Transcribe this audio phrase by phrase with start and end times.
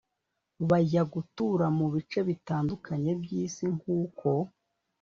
[0.69, 4.29] bajya gutura mu bice bitandukanye by isi nk uko